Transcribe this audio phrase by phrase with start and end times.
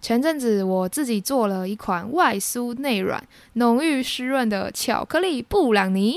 [0.00, 3.22] 前阵子我自己做了一款外酥内软、
[3.54, 6.16] 浓郁湿润的巧克力布朗尼，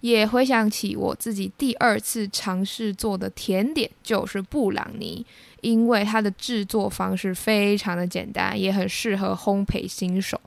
[0.00, 5.24] 也回想起我自己第二次尝试做的甜点就是布朗尼，
[5.62, 10.38] 因为它的制作方式非常的简单，也很适合烘焙新手。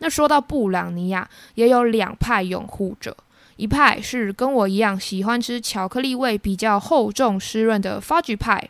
[0.00, 3.16] 那说到布朗尼呀，也有两派拥护者，
[3.56, 8.68] 一派是跟我一样喜欢吃巧克力味比较厚重湿润的 Fudge 派。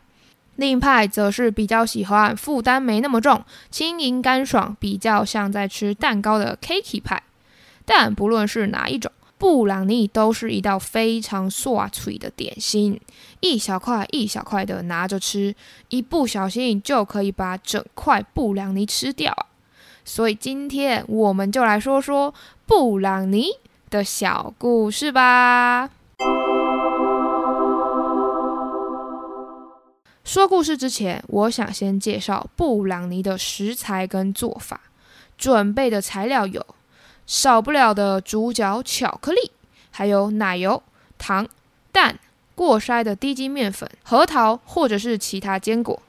[0.59, 3.41] 另一派则是比较喜欢负担没那么重、
[3.71, 7.23] 轻盈干爽、比较像在吃蛋糕的 Cakey 派。
[7.85, 12.99] 但不论是哪一种，布朗尼都是一道非常刷脆的点心，
[13.39, 15.55] 一小块一小块的拿着吃，
[15.87, 19.45] 一不小心就可以把整块布朗尼吃掉啊！
[20.03, 22.33] 所以今天我们就来说说
[22.65, 23.47] 布朗尼
[23.89, 25.89] 的小故事吧。
[30.23, 34.81] 说故事之前，我想先介绍布朗尼的食材跟做法。
[35.37, 36.65] 准备的材料有
[37.25, 39.51] 少不了的主角巧克力，
[39.89, 40.83] 还有奶油、
[41.17, 41.47] 糖、
[41.93, 42.19] 蛋、
[42.55, 46.01] 过筛的低筋面粉、核桃或者是其他坚果。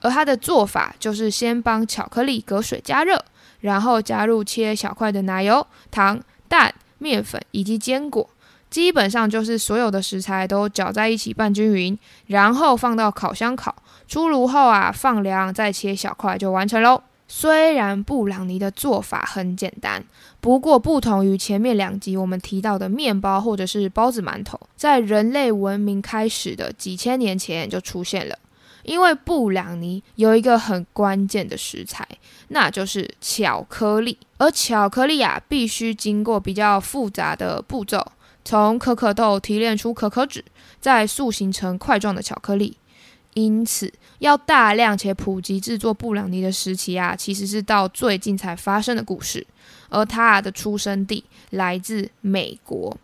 [0.00, 3.24] 而它的做法就是先帮巧克力隔水加热，
[3.60, 8.28] 然后加入切小块的奶油、糖、蛋、面粉以及坚果。
[8.74, 13.72] 基本上就是所有的食材都搅在一起拌均匀，然后放到烤箱烤。
[14.08, 17.00] 出炉后啊，放凉再切小块就完成喽。
[17.28, 20.02] 虽然布朗尼的做法很简单，
[20.40, 28.36] 不过不同于前面两集我们提到的面包或者是包子、馒头，在人类文明开始的几千年前就出现了。
[28.82, 32.04] 因为布朗尼有一个很关键的食材，
[32.48, 38.04] 那就是巧克力，而巧克力啊，必须经过比较复杂的步骤。
[38.44, 40.44] 从可可豆提炼出可可脂，
[40.80, 42.76] 再塑形成块状的巧克力。
[43.32, 49.46] 因此，要大量且普及制作布朗尼的时期啊，其实是到最近才发生的故事。
[49.88, 52.96] 而它的出生地来自美国。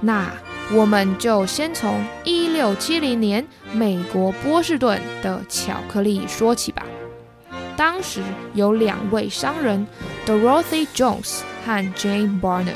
[0.00, 0.32] 那
[0.72, 6.84] 我们就先从一六七零年美国波士顿的巧克力说起吧。
[8.02, 8.20] 时
[8.54, 9.86] 有两位商人
[10.26, 12.74] ，Dorothy Jones 和 Jane Barnard，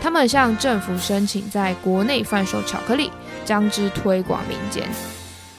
[0.00, 3.12] 他们向政府申请在国内贩售巧克力，
[3.44, 4.88] 将之推广民间。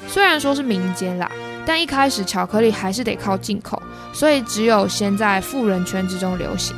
[0.07, 1.29] 虽然说是民间啦，
[1.65, 3.81] 但一开始巧克力还是得靠进口，
[4.13, 6.75] 所以只有先在富人圈之中流行。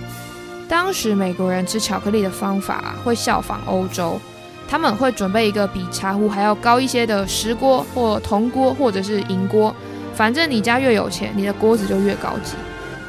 [0.68, 4.20] 当时美国人吃巧克力的方法会效仿欧洲，
[4.68, 9.76] 他们会准备一个比茶壶还要高一些的石锅或铜锅，或者是银锅。
[10.20, 12.56] 反正你家越有钱，你的锅子就越高级。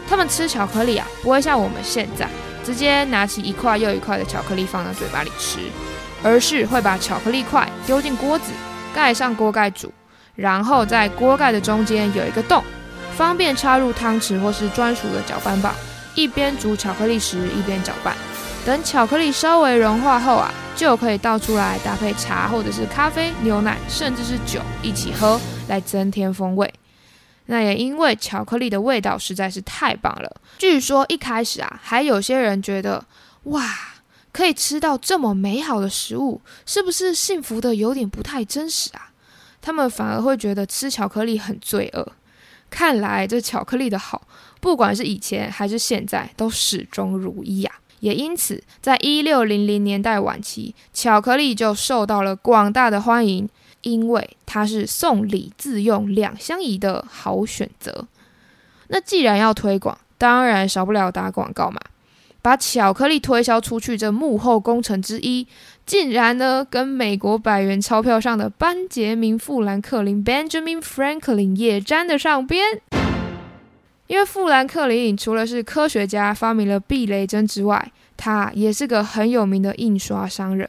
[0.08, 2.28] 他们吃巧克力啊，不会像我们现在
[2.64, 5.58] 直接拿起一块又一块的巧克力放到嘴巴里吃，
[6.22, 8.52] 而是会把巧克力块丢进锅子，
[8.94, 9.92] 盖上锅盖煮，
[10.36, 12.62] 然后在锅盖的中间有一个洞，
[13.16, 15.74] 方便插入汤匙或是专属的搅拌棒，
[16.14, 18.14] 一边煮巧克力时一边搅拌。
[18.64, 26.72] 等巧克力稍微融化后啊，就可以倒出来搭配茶或者是咖啡、牛奶，甚至是酒一起喝，来增添风味。
[27.50, 30.40] 那也因为巧克力的味道实在是太棒了。
[30.56, 33.04] 据说一开始啊，还有些人觉得，
[33.44, 33.68] 哇，
[34.30, 39.10] 可以吃到这么美好的食物，是不是幸福的有点不太真实啊？
[39.60, 42.12] 他们反而会觉得吃巧克力很罪恶。
[42.70, 44.22] 看来这巧克力的好，
[44.60, 47.72] 不管是以前还是现在，都始终如一呀。
[47.98, 53.48] 也因此，在一六零零年代晚期，巧克力就受到了广大的欢迎。
[53.82, 58.06] 因为它是送礼自用两相宜的好选择。
[58.88, 61.80] 那既然要推广，当然少不了打广告嘛。
[62.42, 65.46] 把巧克力推销出去，这幕后工程之一，
[65.84, 72.80] 竟然呢跟美国百元钞票上的班杰明·富兰克林 （Benjamin Franklin） 也沾得上边。
[74.06, 80.68] 因为富兰克林除了是科学家，发明了避雷针之外，他也是个很有名的印刷商人。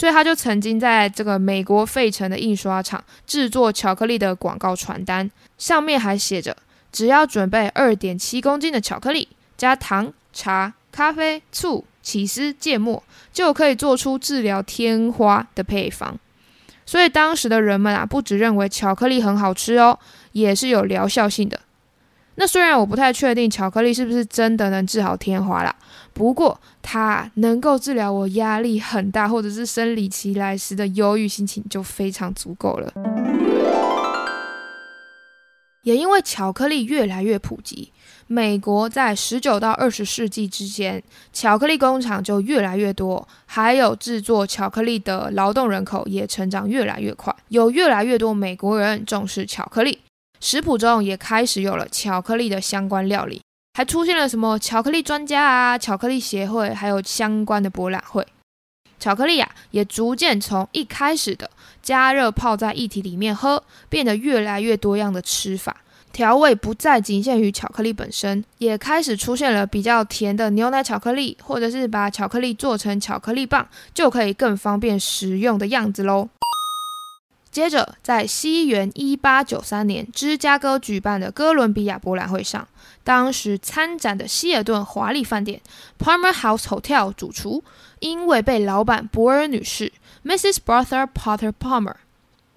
[0.00, 6.56] 所以他就曾经在这个美国费城的印刷厂制作巧克力的广告传单，上面还写着：
[6.90, 16.18] 只要准备二点七公斤的巧克力，加糖、茶、咖啡、醋、起司、芥末，就可以做出治疗天花的配方。
[16.86, 19.98] 所以当时的人们啊，不只认为巧克力很好吃哦，
[20.32, 21.60] 也是有疗效性的。
[22.36, 25.76] 那虽然我不太确定巧克力是不是真的能治好天花啦，
[26.12, 32.92] 不过它能够治疗我压力很大或者是生理期来时的忧郁心情，就非常足够了。
[35.82, 37.90] 也因为巧克力越来越普及，
[38.26, 41.02] 美国在十九到二十世纪之间，
[41.32, 50.00] 巧克力工厂就越来越多，还有制作巧克力的劳动人口也成长越来越快，有越来越多美国人重视巧克力，
[50.38, 53.40] 食谱中也开始有了巧克力的相关料理，
[53.72, 58.26] 还出现了什么巧克力专家啊、巧克力协会，还有相关的博览会。
[58.98, 61.50] 巧克力啊，也逐渐从一开始的
[61.82, 65.76] 加热泡在液体里面喝，变得越来越多样的吃法，
[66.12, 76.28] 调味不再仅限于巧克力本身，也开始出现了比较甜的牛奶巧克力，或者是把巧克力做成巧克力棒，就可以更方便食用的样子喽。
[77.50, 82.68] 接着，在西元一八九三年芝加哥举办的哥伦比亚博览会上，
[83.10, 85.60] 当时参展的希尔顿华丽饭店
[85.98, 87.64] （Palmer House Hotel） 主厨，
[87.98, 89.92] 因为被老板博尔女士
[90.24, 90.58] （Mrs.
[90.64, 91.96] Bertha Potter Palmer）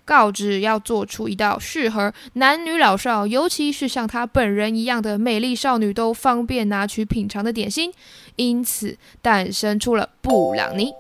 [0.05, 7.91] 告知要做出一道适合男女老少，尤其是像她本人一样的美丽少女都方便拿取品尝的点心，
[8.35, 10.91] 因此诞生出了布朗尼。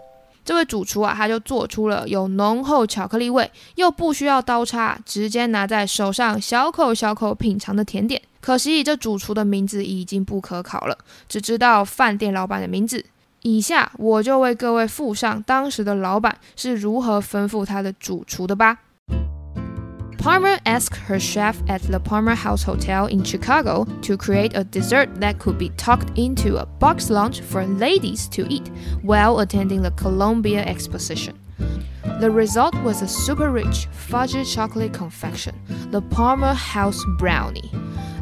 [0.45, 8.21] 这位主厨啊，他就做出了有浓厚巧克力味，又不需要刀叉，直接拿在手上小口小口品尝的甜点。
[8.41, 10.97] 可惜这主厨的名字已经不可考了，
[11.29, 13.05] 只知道饭店老板的名字。
[13.41, 18.79] 以下我就为各位附上当时的老板是如何吩咐他的主厨的吧。
[20.23, 25.37] Palmer asked her chef at the Palmer House Hotel in Chicago to create a dessert that
[25.37, 28.69] could be tucked into a box lunch for ladies to eat
[29.01, 31.37] while attending the Columbia Exposition.
[32.21, 35.59] The result was a super rich fudgy chocolate confection,
[35.91, 37.69] the Palmer House Brownie.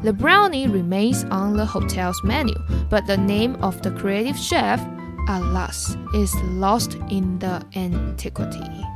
[0.02, 2.56] The brownie remains on the hotel's menu,
[2.90, 4.84] but the name of the creative chef,
[5.30, 8.88] alas, is lost in the antiquity.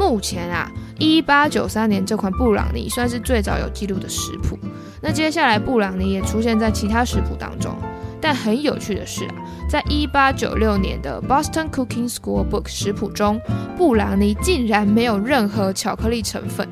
[0.00, 0.66] 目前啊，
[0.98, 4.58] 一八九三年这款布朗尼算是最早有记录的食谱。
[5.02, 7.76] 那接下来布朗尼也出现在其他食谱当中。
[8.18, 9.34] 但很有趣的是啊，
[9.68, 13.38] 在一八九六年的 Boston Cooking School Book 食谱中，
[13.76, 16.66] 布朗尼竟然没有任何巧克力成分。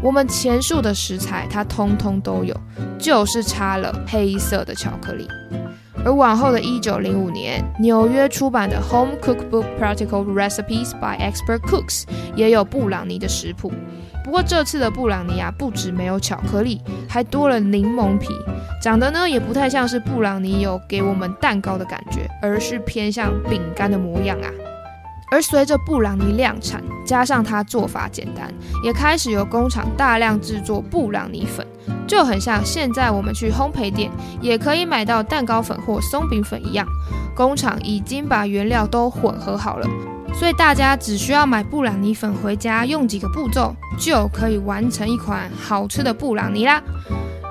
[0.00, 2.56] 我们前述的食材它通通都有，
[3.00, 5.26] 就是差了黑色的巧克力。
[6.04, 12.02] 而往后的一九零五年，纽约出版的《Home Cookbook Practical Recipes by Expert Cooks》
[12.34, 13.72] 也有布朗尼的食谱。
[14.24, 18.28] 不过这次的布朗尼啊，不止没有巧克力，还多了柠檬皮，
[18.82, 24.48] 长得呢也不太像是布朗尼有给我们蛋糕的感觉，而是偏向饼干的模样啊。
[25.30, 31.66] 而随着布朗尼量产，加上它做法简单，也开始有工厂大量制作布朗尼粉，
[32.06, 34.10] 就很像现在我们去烘焙店
[34.40, 36.86] 也可以买到蛋糕粉或松饼粉一样，
[37.34, 39.86] 工厂已经把原料都混合好了，
[40.34, 46.82] 所以大家只需要买布朗尼粉回家，用几个步骤就可以完成一款好吃的布朗尼啦。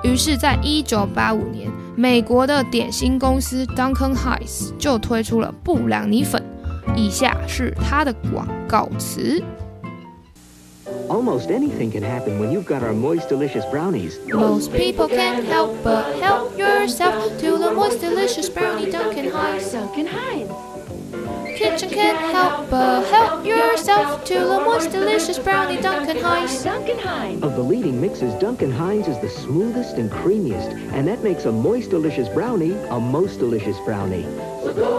[0.02, 6.42] 于是，在一九八五年，美国的点心公司 Duncan Hines 就推出了布朗尼粉。
[6.96, 9.41] 以下是它的广告词。
[11.09, 14.19] Almost anything can happen when you've got our moist, delicious brownies.
[14.27, 19.71] Most people can't help but help yourself to the moist, delicious brownie Duncan Hines.
[19.71, 20.51] Duncan Hines.
[21.57, 26.63] Kitchen can't help but help yourself to the moist, delicious brownie Duncan Hines.
[26.63, 27.43] Duncan Hines.
[27.43, 31.51] Of the leading mixes, Duncan Hines is the smoothest and creamiest, and that makes a
[31.51, 34.23] moist, delicious brownie a most delicious brownie.
[34.63, 34.98] So go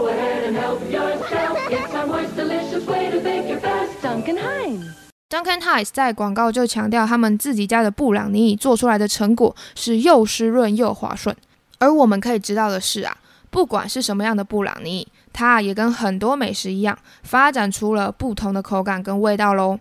[0.52, 1.58] and help yourself.
[1.70, 4.00] It's our moist, delicious way to bake your best.
[4.02, 4.92] Duncan Hines.
[5.30, 11.34] Duncan Hines 在广告就强调，他们自己家的布朗尼做出来的成果是又湿润又滑顺。
[11.78, 13.16] 而我们可以知道的是啊，
[13.50, 19.78] 不管是什么样的布朗尼，它也跟很多美食一样，发展出了不同的口感跟味道喽。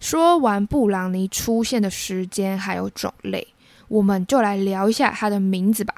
[0.00, 3.46] 说完布朗尼出现的时间还有种类，
[3.86, 5.94] 我们就来聊一下它的名字吧。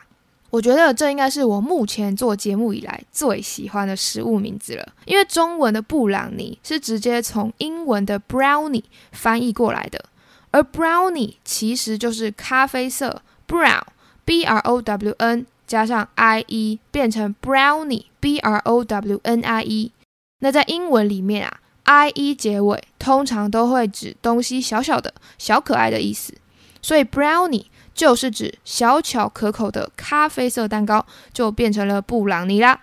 [0.54, 10.04] 我觉得这应该是我目前做节目以来最喜欢的食物名字了，因为中文的布朗尼是直接从英文的 brownie 翻译过来的，
[10.52, 13.82] 而 brownie 其实就是咖啡色 brown
[14.24, 19.42] b r o w n 加上 i e 变成 brownie b r o w n
[19.42, 19.90] i e。
[20.38, 26.32] 那在英文里面啊，i e 结尾通常都会指东西小小的、小可爱的意思，
[26.80, 27.64] 所以 brownie。
[27.94, 32.80] 就是指小巧可口的咖啡色蛋糕，就变成了布朗尼啦。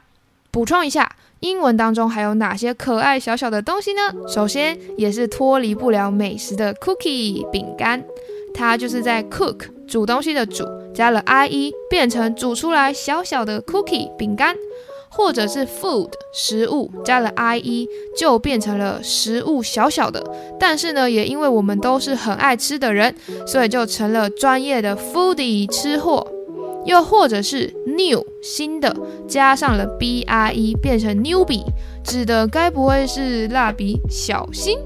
[0.49, 4.01] 补充一下，英文当中还有哪些可爱小小的东西呢？
[4.27, 8.03] 首先，也是脱离不了美食的 cookie 饼干，
[8.53, 14.55] 它就是在 cook 煮东西的煮加了 i e 变成煮出来小小的 cookie 饼干，
[15.11, 17.87] 或者是 food 食物加了 i e
[18.17, 20.23] 就变成了食物小小的，
[20.59, 23.13] 但是呢，也因为我们都是很爱吃的人，
[23.45, 26.25] 所以就成了专业的 foodie 吃货。
[26.83, 28.91] 又或者是 new 新的
[29.27, 31.63] 加上了 b r e 变成 newbie，
[32.03, 34.79] 指的该不会是蜡笔小新？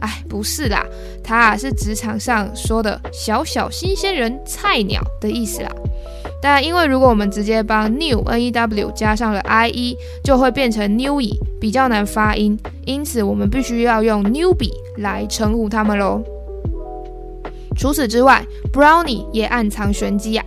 [0.00, 0.84] 哎，不是啦，
[1.22, 5.70] 它啊是职场上说的小小新鲜人、菜鸟的意思啦。
[6.40, 16.22] 但因为如果我们直接帮 new n e w 加上了 i e，就会变成 newie，比较难发音，因此我们必须要用 newbie 来称呼他们喽。
[17.76, 20.44] 除此之外，brownie 也暗藏玄机呀。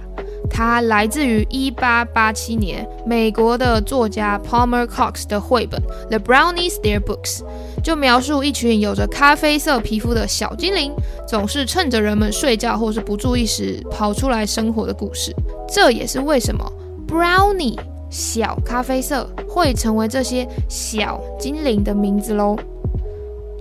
[0.53, 7.39] 它来自于一八八七年美国的作家 Palmer Cox 的绘本《The Brownies Their Books》，
[7.81, 10.91] 就描述一群有着咖啡色皮肤的小精灵，
[11.25, 15.33] 总是趁着人们睡觉或是不注意时跑出来生活的故事。
[15.73, 16.63] 这也是为什么
[17.07, 22.57] Brownie 小咖啡色会成为这些小精灵的名字喽。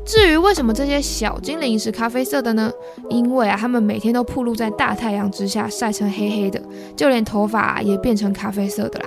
[0.05, 2.73] 至于为什么这些小精灵是咖啡色的呢？
[3.09, 6.61] 因为啊，他们每天都暴露在大太阳之下，晒成黑黑的，
[6.97, 9.07] 就连头发也变成咖啡色的啦。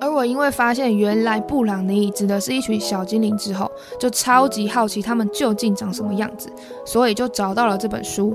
[0.00, 6.48] 而我因为发现原来布朗尼指的是一群小精灵之后，就超级好奇他们究竟长什么样子，
[6.86, 8.34] 所以就找到了这本书。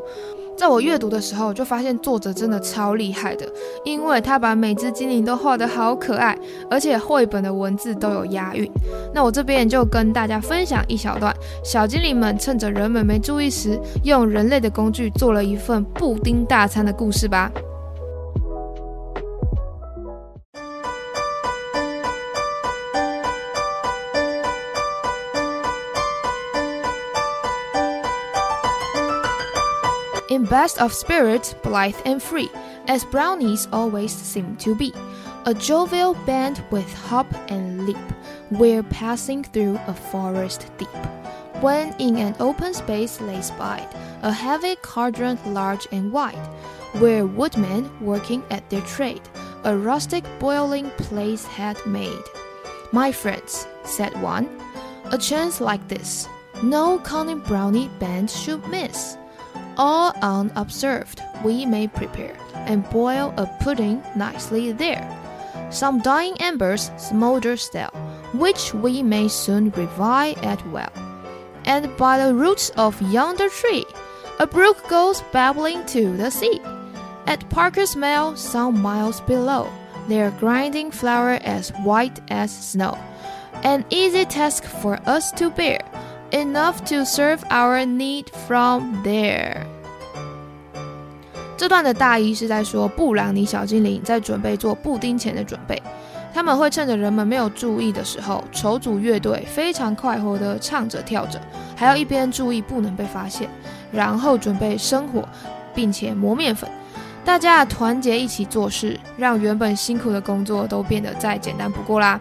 [0.59, 3.47] 在我阅读的时候，就发现作者真的超厉害的，
[3.85, 6.37] 因为他把每只精灵都画得好可爱，
[6.69, 8.69] 而且绘本的文字都有押韵。
[9.13, 17.49] 那我这边就跟大家分享一小段，小精灵们趁着人们没注意时，用人类的工具做了一份布丁大餐的故事吧。
[30.29, 32.51] In best of spirits, blithe and free,
[32.87, 34.93] as brownies always seem to be,
[35.47, 37.97] a jovial band with hop and leap,
[38.51, 40.87] we're passing through a forest deep.
[41.61, 43.87] When in an open space lay spied
[44.21, 46.47] a heavy cauldron large and wide,
[46.99, 49.27] where woodmen working at their trade
[49.63, 52.23] a rustic boiling place had made.
[52.91, 54.47] My friends, said one,
[55.05, 56.29] a chance like this,
[56.61, 59.17] no cunning brownie band should miss.
[59.79, 65.07] All unobserved, we may prepare and boil a pudding nicely there.
[65.71, 67.91] Some dying embers smolder still,
[68.33, 70.91] which we may soon revive at well.
[71.63, 73.85] And by the roots of yonder tree,
[74.39, 76.59] a brook goes babbling to the sea.
[77.25, 79.71] At Parker's Mill, some miles below,
[80.09, 82.97] they're grinding flour as white as snow.
[83.63, 85.79] An easy task for us to bear
[86.31, 89.57] enough to serve our need from there。
[91.57, 95.81] 这段的大意是在说，布朗尼小精灵在准备做布丁前的准备，
[96.33, 101.39] 他们会趁着人们没有注意的时候，筹组乐队，非常快活的唱着跳着，
[101.75, 103.49] 还要一边注意不能被发现，
[103.91, 105.27] 然后准备生火，
[105.75, 106.69] 并且磨面粉。
[107.25, 112.19] 大家团结一起做事，让原本辛苦的工作都变得再简单不过啦。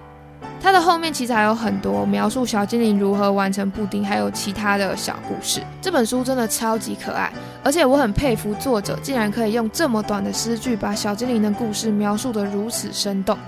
[0.60, 5.62] 它的后面其实还有很多描述小精灵如何完成布丁，还有其他的小故事。
[5.80, 13.38] 这本书真的超级可爱，而且我很佩服作者竟然可以用这么短的诗句把小精灵的故事描述得如此生动。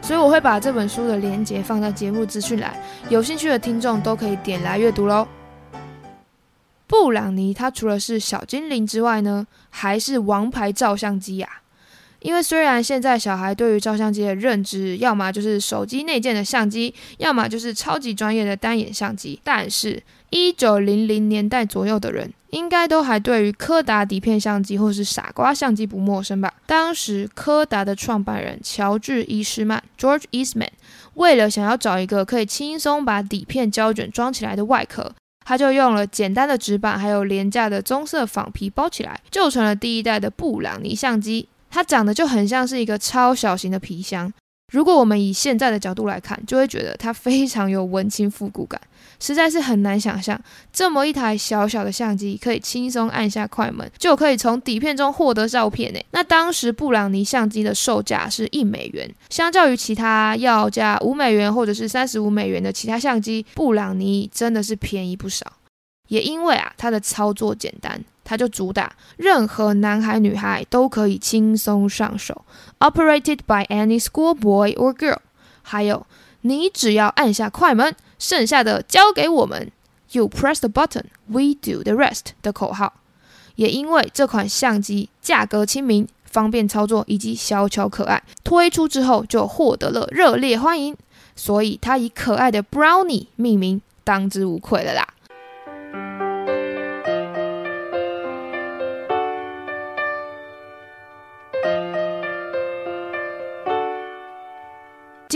[0.00, 2.72] 所以我会把这本书的连接放在节目资讯栏，
[3.08, 5.26] 有兴趣的听众都可以点来阅读喽。
[6.86, 11.48] 布朗尼他除了是小精灵之外呢，还是王牌照相机呀。
[12.20, 26.52] 因为虽然现在小孩对于照相机的认知，要么就是手机内建的相机，要么就是超级专业的单眼相机，但是一九零零年代左右的人，应该都还对于柯达底片相机或是傻瓜相机不陌生吧？
[26.66, 30.70] 当时柯达的创办人乔治伊斯曼 （George Eastman）
[31.14, 41.48] 为了想要找一个可以轻松把底片胶卷装起来的外壳，他就用了简单的纸板，还有廉价的棕色仿皮包起来，就成了第一代的布朗尼相机。
[41.70, 44.32] 它长得就很像是一个超小型的皮箱。
[44.70, 48.78] 如果我们以现在的角度来看，就会觉得它非常有文青复古感，
[49.18, 50.38] 实在是很难想象
[50.70, 56.00] 这么一台小小的相机可以轻松按下快门，就可以从底片中获得照片呢。
[56.10, 65.50] 那当时布朗尼相机的售价是一美元，相较于其他要价五美元或者是三十五美元的其他相机，布朗尼真的是便宜不少。
[66.08, 68.02] 也因为啊，它的操作简单。
[68.28, 72.44] 它就主打任何男孩女孩都可以轻松上手
[72.78, 75.16] ，operated by any schoolboy or girl。
[75.62, 76.06] 还有
[76.42, 79.72] 你只要按下快门，剩下的交给我们。
[80.10, 82.92] You press the button, we do the rest 的口号。
[83.56, 90.94] 也因为这款相机价格亲民、方便操作以及小巧可爱，推出之后就获得了热烈欢迎，
[91.34, 95.08] 所以它以可爱的 Brownie 命名，当之无愧了啦。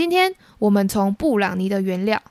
[0.03, 2.21] 今天我们从布朗尼的原料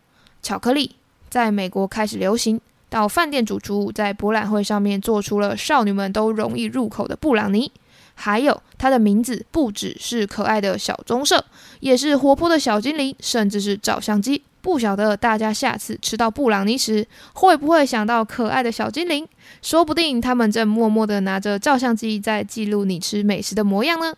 [0.42, 0.94] 巧克力
[1.30, 2.60] 在美国开始流行，
[2.90, 7.72] 到饭店主厨在博览会上面做出了少女们都容易入口的布朗尼，
[8.14, 11.46] 还有它的名字不只是可爱的小棕色，
[11.80, 14.42] 也是活泼的小精灵，甚至是照相机。
[14.60, 19.26] 不晓得大家下次吃到布朗尼时，会不会想到可爱的小精灵？
[19.62, 24.12] 说不定他们正默默的拿着照相机在记录你吃美食的模样呢。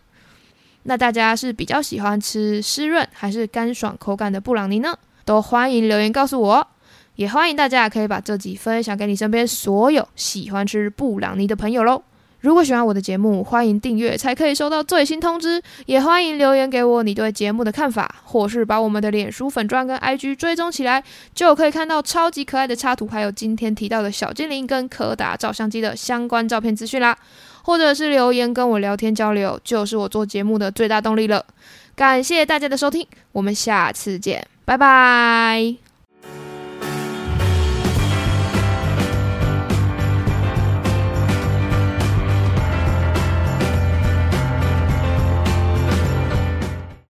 [0.87, 4.95] 那大家是比较喜欢吃湿润还是干爽口感的布朗尼呢？
[5.25, 6.67] 都欢迎留言告诉我，
[7.15, 12.03] 也欢迎大家可以把这集分享给你身边所有喜欢吃布朗尼的朋友喽。
[12.45, 27.17] 如果喜欢我的节目，欢迎订阅才可以收到最新通知，也欢迎留言给我你对节目的看法，或是把我们的脸书粉砖跟 IG 追踪起来，就可以看到超级可爱的插图，还有今天提到的小精灵跟可达照相机的相关照片资讯啦。
[27.63, 31.43] 或者是留言跟我聊天交流，就是我做节目的最大动力了。
[31.95, 35.84] 感谢大家的收听，我们下次见，拜拜。